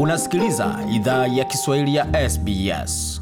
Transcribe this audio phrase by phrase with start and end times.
[0.00, 3.20] Unasikiliza idhaa ya Kiswahili ya SBS.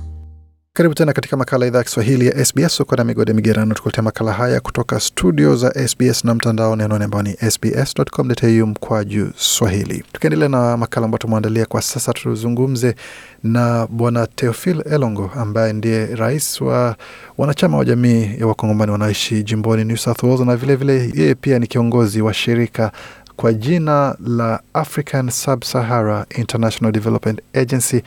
[0.72, 2.80] Karibu tena katika makala idhaa ya Kiswahili ya SBS.
[2.80, 7.22] Uko na migode migerano, tukuletea makala haya kutoka studio za SBS na mtandao nenone ambao
[7.22, 10.04] ni sbs.com.au mkwa juu swahili.
[10.12, 12.94] Tukiendelea na makala ambayo tumeandalia kwa sasa, tuzungumze
[13.42, 16.96] na Bwana Teofil Elongo ambaye ndiye rais wa
[17.38, 21.66] wanachama wa jamii ya wakongomani wanaoishi jimboni New South Wales, na vilevile yeye pia ni
[21.66, 22.92] kiongozi wa shirika
[23.36, 28.02] kwa jina la African Sub-Sahara International Development Agency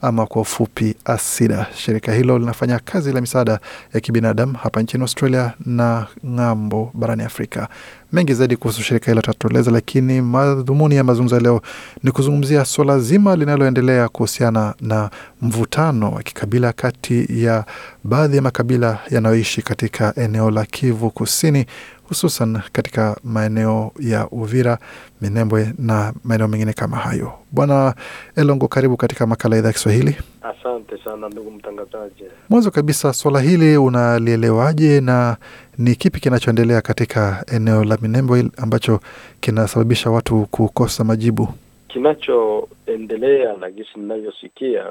[0.00, 1.66] ama kwa ufupi ASIDA.
[1.76, 3.58] Shirika hilo linafanya kazi la misaada
[3.94, 7.68] ya kibinadamu hapa nchini Australia na ng'ambo barani Afrika.
[8.12, 11.62] Mengi zaidi kuhusu shirika hilo tatueleza, lakini madhumuni ya mazungumzo leo
[12.02, 15.10] ni kuzungumzia suala zima linaloendelea kuhusiana na
[15.42, 17.64] mvutano wa kikabila kati ya
[18.04, 21.66] baadhi ya makabila yanayoishi katika eneo la Kivu Kusini,
[22.12, 24.78] hususan katika maeneo ya Uvira,
[25.20, 27.32] Minembwe na maeneo mengine kama hayo.
[27.50, 27.94] Bwana
[28.36, 30.16] Elongo, karibu katika makala ya idhaa ya Kiswahili.
[30.42, 32.24] Asante sana ndugu mtangazaji.
[32.48, 35.36] Mwanzo kabisa, swala hili unalielewaje na
[35.78, 39.00] ni kipi kinachoendelea katika eneo la Minembwe ambacho
[39.40, 41.48] kinasababisha watu kukosa majibu?
[41.88, 44.84] Kinachoendelea na gisi ninavyosikia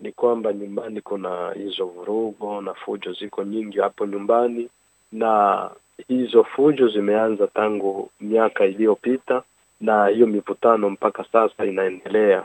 [0.00, 4.68] ni kwamba nyumbani kuna hizo vurugo na fujo ziko nyingi hapo nyumbani,
[5.12, 5.70] na
[6.08, 9.42] hizo fujo zimeanza tangu miaka iliyopita,
[9.80, 12.44] na hiyo mivutano mpaka sasa inaendelea.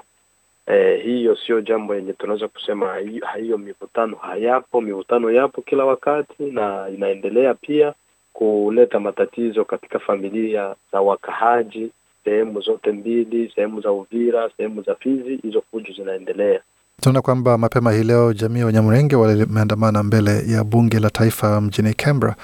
[0.67, 2.97] E, hiyo sio jambo yenye tunaweza kusema
[3.37, 4.81] hiyo mivutano hayapo.
[4.81, 7.93] Mivutano yapo kila wakati na inaendelea pia
[8.33, 11.91] kuleta matatizo katika familia za wakahaji
[12.23, 15.35] sehemu zote mbili, sehemu za Uvira, sehemu za Fizi.
[15.35, 16.59] Hizo fujo zinaendelea.
[17.01, 21.93] Tunaona kwamba mapema hii leo jamii ya Wanyamulenge wameandamana mbele ya bunge la taifa mjini
[21.93, 22.35] Canberra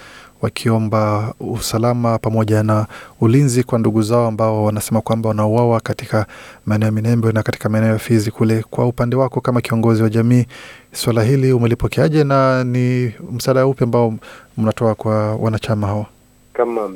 [0.42, 2.88] wakiomba usalama pamoja na
[3.22, 6.26] ulinzi kwa ndugu zao ambao wanasema kwamba wanauawa katika
[6.66, 8.64] maeneo ya Minembwe na katika maeneo ya Fizi kule.
[8.70, 10.46] Kwa upande wako kama kiongozi wa jamii,
[10.92, 14.14] swala hili umelipokeaje na ni msaada upi ambao
[14.58, 16.06] mnatoa kwa wanachama hao?
[16.54, 16.90] Kama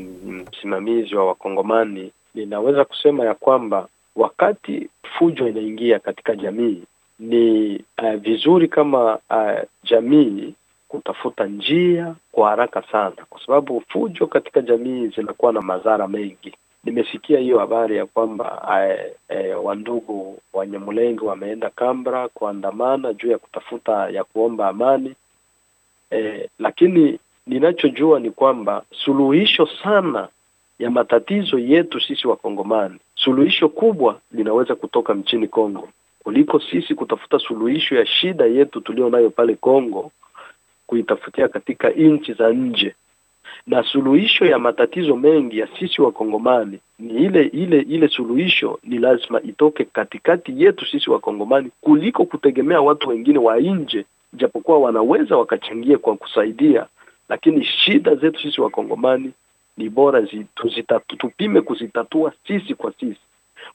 [0.52, 4.90] msimamizi wa Wakongomani, ninaweza kusema ya kwamba wakati
[5.20, 6.84] fujo inaingia katika jamii
[7.22, 10.54] ni uh, vizuri kama uh, jamii
[10.92, 16.54] kutafuta njia kwa haraka sana, kwa sababu fujo katika jamii zinakuwa na madhara mengi.
[16.84, 24.10] Nimesikia hiyo habari ya kwamba eh, e, wandugu Wanyamulenge wameenda Kambra kuandamana juu ya kutafuta
[24.10, 25.16] ya kuomba amani
[26.12, 30.28] e, lakini ninachojua ni kwamba suluhisho sana
[30.80, 35.90] ya matatizo yetu sisi Wakongomani, suluhisho kubwa linaweza kutoka mchini Kongo
[36.24, 40.12] kuliko sisi kutafuta suluhisho ya shida yetu tulio nayo pale Kongo
[40.92, 42.96] kuitafutia katika nchi za nje.
[43.68, 49.42] Na suluhisho ya matatizo mengi ya sisi Wakongomani ni ile ile ile suluhisho ni lazima
[49.42, 56.16] itoke katikati yetu sisi Wakongomani kuliko kutegemea watu wengine wa nje, japokuwa wanaweza wakachangia kwa
[56.16, 56.86] kusaidia,
[57.30, 59.32] lakini shida zetu sisi Wakongomani
[59.78, 60.28] ni bora
[61.18, 63.22] tupime kuzitatua sisi kwa sisi.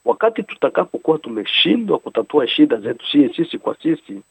[0.05, 3.07] Wakati tutakapokuwa tumeshindwa kutatua shida zetu
[3.37, 4.23] sisi kwa sisi,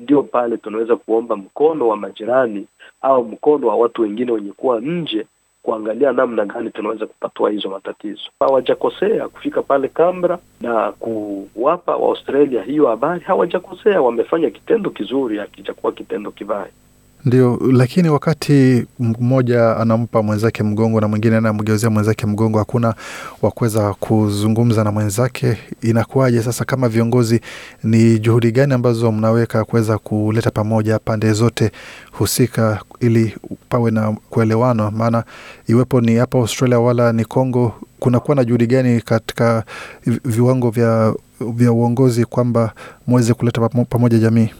[0.00, 2.66] ndio pale tunaweza kuomba mkono wa majirani
[3.02, 5.26] au mkono wa watu wengine wenye kuwa nje,
[5.62, 8.22] kuangalia namna gani tunaweza kupatua hizo matatizo.
[8.40, 16.30] Hawajakosea kufika pale Canberra na kuwapa Waaustralia hiyo habari, hawajakosea, wamefanya kitendo kizuri, hakijakuwa kitendo
[16.30, 16.70] kibaya.
[17.24, 22.94] Ndio, lakini wakati mmoja anampa mwenzake mgongo na mwingine anamgeuzia mwenzake mgongo, hakuna
[23.42, 26.64] wa kuweza kuzungumza na mwenzake, inakuwaje sasa?
[26.64, 27.40] Kama viongozi,
[27.84, 31.70] ni juhudi gani ambazo mnaweka kuweza kuleta pamoja pande zote
[32.12, 33.36] husika ili
[33.68, 34.90] pawe na kuelewana?
[34.90, 35.24] Maana
[35.66, 39.64] iwepo ni hapa Australia wala ni Congo, kunakuwa na juhudi gani katika
[40.24, 42.72] viwango vya, vya uongozi kwamba
[43.06, 44.50] mweze kuleta pamoja jamii?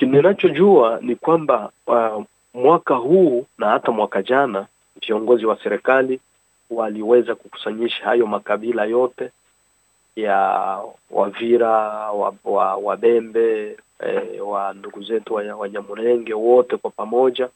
[0.00, 2.24] Ninachojua ni kwamba uh,
[2.54, 4.66] mwaka huu na hata mwaka jana
[5.06, 6.20] viongozi wa serikali
[6.70, 9.30] waliweza kukusanyisha hayo makabila yote
[10.16, 10.36] ya
[11.10, 11.70] Wavira,
[12.82, 17.48] Wabembe, wa eh, wa ndugu zetu Wanyamulenge wote kwa pamoja,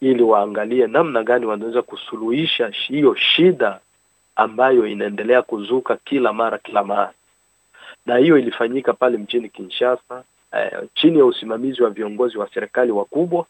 [0.00, 3.80] ili waangalie namna gani wanaweza kusuluhisha hiyo shida
[4.36, 7.12] ambayo inaendelea kuzuka kila mara kila mara,
[8.06, 10.24] na hiyo ilifanyika pale mjini Kinshasa.
[10.52, 13.46] Uh, chini ya usimamizi wa viongozi wa serikali wakubwa.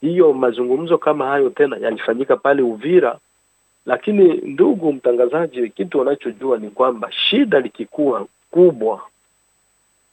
[0.00, 3.18] Hiyo mazungumzo kama hayo tena yalifanyika pale Uvira,
[3.86, 9.00] lakini ndugu mtangazaji, kitu wanachojua ni kwamba shida likikuwa kubwa,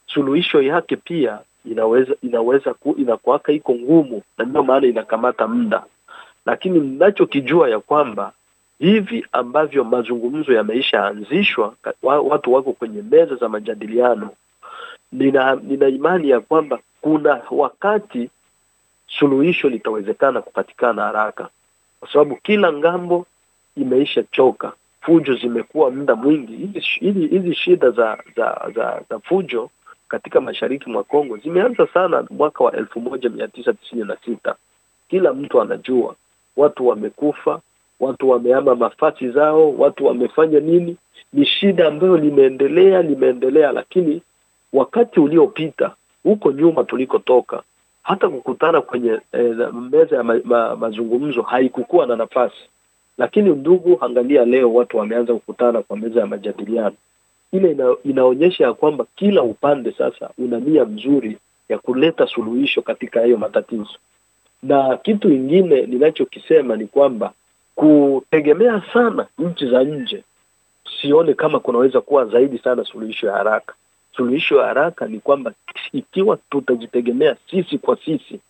[0.06, 5.82] suluhisho yake pia inaweza inaweza ku, inakuwaka iko ngumu, na ndio maana inakamata muda,
[6.46, 8.32] lakini ninachokijua ya kwamba
[8.78, 14.30] hivi ambavyo mazungumzo yameishaanzishwa, watu wako kwenye meza za majadiliano
[15.12, 18.30] nina, nina imani ya kwamba kuna wakati
[19.06, 21.48] suluhisho litawezekana kupatikana haraka,
[22.00, 23.26] kwa sababu kila ng'ambo
[23.76, 24.72] imeisha choka.
[25.00, 26.80] Fujo zimekuwa muda mwingi.
[27.30, 29.70] Hizi shida za za za za fujo
[30.08, 34.54] katika mashariki mwa Kongo zimeanza sana mwaka wa elfu moja mia tisa tisini na sita.
[35.08, 36.14] Kila mtu anajua
[36.56, 37.60] watu wamekufa,
[38.00, 40.96] watu wameama mafasi zao, watu wamefanya nini.
[41.32, 44.22] Ni shida ambayo limeendelea limeendelea, lakini
[44.72, 47.62] wakati uliopita huko nyuma tulikotoka,
[48.02, 49.56] hata kukutana kwenye eh,
[49.90, 52.68] meza ya ma, ma, mazungumzo haikukuwa na nafasi.
[53.18, 56.96] Lakini ndugu, angalia leo watu wameanza kukutana kwa meza ya majadiliano.
[57.52, 61.38] Ile ina, inaonyesha ya kwamba kila upande sasa una nia mzuri
[61.68, 63.96] ya kuleta suluhisho katika hayo matatizo.
[64.62, 67.32] Na kitu ingine ninachokisema ni kwamba
[67.74, 70.24] kutegemea sana nchi za nje,
[71.00, 73.74] sione kama kunaweza kuwa zaidi sana suluhisho ya haraka.
[74.16, 75.52] Suluhisho ya haraka ni kwamba
[75.92, 78.40] ikiwa tutajitegemea sisi kwa sisi,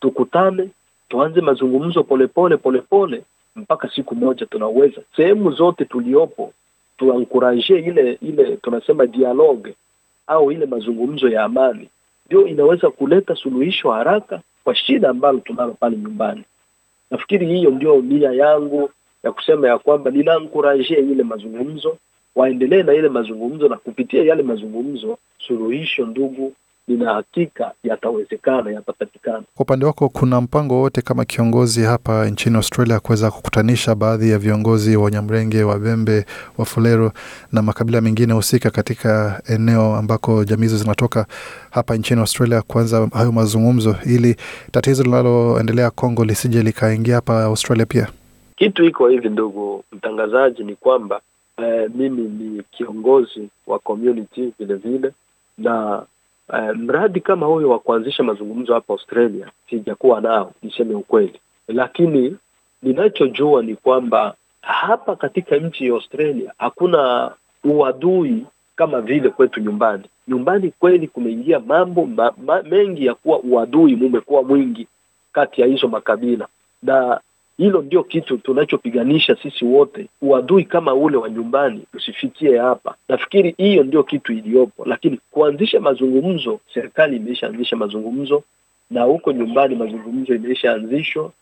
[0.00, 0.68] tukutane,
[1.08, 3.22] tuanze mazungumzo polepole polepole
[3.56, 5.00] mpaka siku moja tunaweza.
[5.16, 6.52] Sehemu zote tuliopo
[6.98, 9.74] tuankuraje ile ile tunasema dialogue
[10.26, 11.88] au ile mazungumzo ya amani,
[12.26, 16.42] ndio inaweza kuleta suluhisho haraka kwa shida ambalo tunalo pale nyumbani.
[17.10, 18.90] Nafikiri hiyo ndio nia yangu
[19.22, 21.96] ya kusema ya kwamba ninaankuraje ile mazungumzo,
[22.36, 26.52] waendelee na ile mazungumzo, na kupitia yale mazungumzo suluhisho, ndugu,
[26.88, 29.42] nina hakika yatawezekana, yatapatikana.
[29.54, 34.38] Kwa upande wako, kuna mpango wowote kama kiongozi hapa nchini Australia kuweza kukutanisha baadhi ya
[34.38, 36.24] viongozi wa Nyamrenge, Wabembe,
[36.58, 37.12] Wafulero
[37.52, 41.26] na makabila mengine husika katika eneo ambako jamii hizo zinatoka
[41.70, 44.36] hapa nchini Australia, kuanza hayo mazungumzo ili
[44.70, 48.08] tatizo linaloendelea Kongo lisije likaingia hapa Australia pia?
[48.56, 51.20] Kitu iko hivi, ndugu mtangazaji, ni kwamba
[51.62, 55.12] eh, mimi ni kiongozi wa community vile vile
[55.58, 56.02] na
[56.54, 62.36] eh, mradi kama huyo wa kuanzisha mazungumzo hapa Australia sijakuwa nao, niseme ukweli, lakini
[62.82, 67.32] ninachojua ni kwamba hapa katika nchi ya Australia hakuna
[67.64, 70.04] uadui kama vile kwetu nyumbani.
[70.28, 74.86] Nyumbani kweli kumeingia mambo ma, ma, mengi ya kuwa uadui mumekuwa mwingi
[75.32, 76.48] kati ya hizo makabila,
[76.82, 77.20] na
[77.58, 80.06] hilo ndio kitu tunachopiganisha sisi wote.
[80.22, 82.94] Uadui kama ule wa nyumbani usifikie hapa.
[83.08, 88.42] Nafikiri hiyo ndio kitu iliyopo, lakini kuanzisha mazungumzo, serikali imeshaanzisha mazungumzo
[88.90, 91.32] na huko nyumbani mazungumzo imeshaanzishwa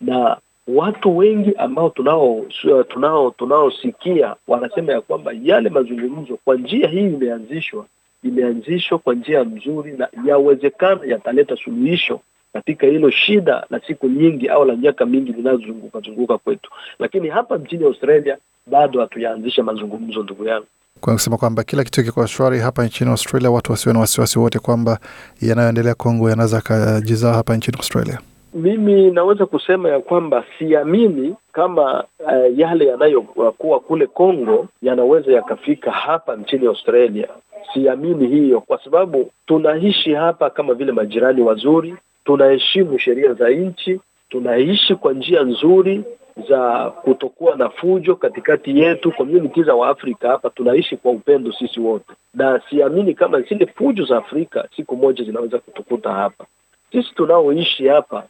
[0.00, 0.36] na
[0.68, 2.44] watu wengi ambao tunao
[2.88, 7.86] tunao tunaosikia wanasema ya kwamba yale mazungumzo kwa njia hii imeanzishwa
[8.24, 12.20] imeanzishwa kwa njia mzuri na yawezekana yataleta suluhisho
[12.52, 17.58] katika hilo shida la siku nyingi au la miaka mingi linazozunguka zunguka kwetu, lakini hapa
[17.58, 18.36] nchini Australia
[18.66, 20.66] bado hatuyaanzisha mazungumzo, ndugu yangu,
[21.00, 24.58] kwa kusema kwamba kila kitu kiko shwari hapa nchini Australia, watu wasiwe na wasiwasi wote
[24.58, 24.98] kwamba
[25.42, 28.18] yanayoendelea Kongo yanaweza akajizaa hapa nchini Australia.
[28.54, 36.36] Mimi naweza kusema ya kwamba siamini kama uh, yale yanayokuwa kule Kongo yanaweza yakafika hapa
[36.36, 37.28] nchini Australia.
[37.74, 41.94] Siamini hiyo, kwa sababu tunaishi hapa kama vile majirani wazuri
[42.30, 46.04] tunaheshimu sheria za nchi, tunaishi kwa njia nzuri
[46.48, 49.12] za kutokuwa na fujo katikati yetu.
[49.12, 54.16] Community za Waafrika hapa tunaishi kwa upendo sisi wote, na siamini kama zile fujo za
[54.16, 56.46] Afrika siku moja zinaweza kutukuta hapa.
[56.92, 58.24] Sisi tunaoishi hapa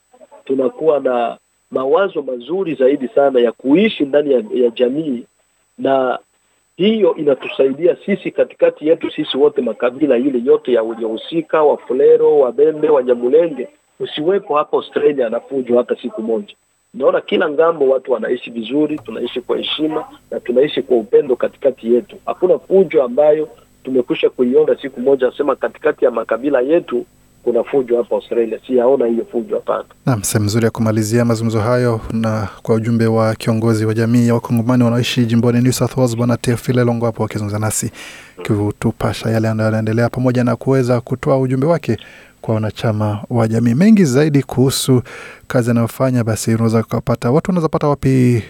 [0.45, 1.37] tunakuwa na
[1.71, 5.25] mawazo mazuri zaidi sana ya kuishi ndani ya, ya jamii,
[5.79, 6.19] na
[6.77, 13.69] hiyo inatusaidia sisi katikati yetu sisi wote makabila ile yote ya waliohusika, Wafulero, Wabembe, Wanyamulenge
[14.01, 16.55] usiwepo hapa Australia na fujo hata siku moja.
[16.95, 22.17] Naona kila ng'ambo watu wanaishi vizuri, tunaishi kwa heshima na tunaishi kwa upendo katikati yetu.
[22.27, 23.49] Hakuna fujo ambayo
[23.85, 27.07] tumekwisha kuiona siku moja, asema katikati ya makabila yetu
[27.45, 28.59] kuna fujo hapa Australia.
[28.67, 29.85] Siyaona hiyo fujo, hapana.
[30.07, 34.35] Naam, sehemu nzuri ya kumalizia mazungumzo hayo na kwa ujumbe wa kiongozi wa jamii ya
[34.35, 37.91] wakongomani wanaoishi jimboni New South Wales, Bwana Teofile Longo hapo wakizungumza nasi
[38.47, 41.97] kutupasha yale ambayo yanaendelea pamoja na kuweza kutoa ujumbe wake
[42.41, 43.75] kwa wanachama wa jamii.
[43.75, 45.03] Mengi zaidi kuhusu
[45.47, 48.43] kazi anayofanya, basi unaweza kupata, watu wanaweza pata wapi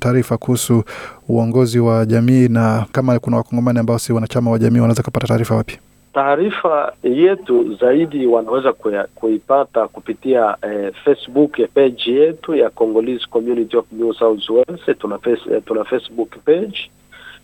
[0.00, 0.84] taarifa kuhusu
[1.28, 5.54] uongozi wa jamii, na kama kuna wakongomani ambao si wanachama wa jamii wanaweza kupata taarifa
[5.54, 5.78] wapi?
[6.14, 8.72] Taarifa yetu zaidi wanaweza
[9.14, 14.80] kuipata kupitia eh, Facebook page yetu ya Congolese Community of New South Wales.
[14.98, 16.90] Tuna, face, tuna Facebook page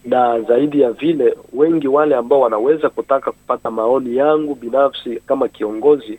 [0.04, 6.19] na zaidi ya vile, wengi wale ambao wanaweza kutaka kupata maoni yangu binafsi kama kiongozi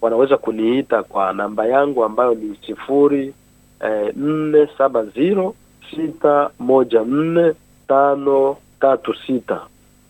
[0.00, 3.34] wanaweza kuniita kwa namba yangu ambayo ni sifuri
[3.80, 5.54] eh, nne saba ziro
[5.90, 7.52] sita moja nne
[7.88, 9.60] tano tatu sita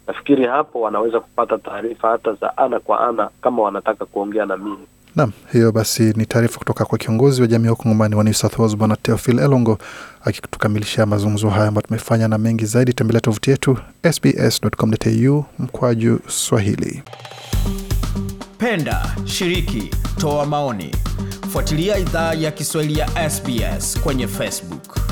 [0.06, 4.86] nafikiri hapo wanaweza kupata taarifa hata za ana kwa ana kama wanataka kuongea na mimi.
[5.16, 8.58] Naam, hiyo basi ni taarifa kutoka kwa kiongozi wa jamii huko ukongomani wa New South
[8.58, 9.78] Wales Bwana Theophil Elongo
[10.24, 12.92] akitukamilishia mazungumzo haya ambayo tumefanya na mengi zaidi.
[12.92, 13.78] Tembelea tovuti yetu
[14.12, 17.02] sbs.com.au mkwaju Swahili.
[18.58, 19.90] Penda, shiriki,
[20.20, 20.94] toa maoni,
[21.52, 25.11] fuatilia idhaa ya Kiswahili ya SBS kwenye Facebook.